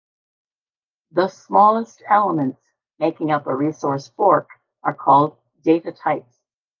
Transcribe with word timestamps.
The 1.11 1.27
smallest 1.27 2.01
elements 2.09 2.59
making 2.97 3.29
up 3.31 3.45
a 3.45 3.53
resource 3.55 4.07
fork 4.07 4.49
are 4.81 4.95
called 4.95 5.37
data 5.61 5.91
types. 5.91 6.39